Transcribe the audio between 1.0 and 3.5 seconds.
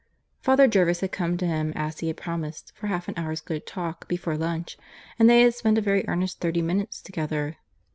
had come to him as he had promised, for half an hour's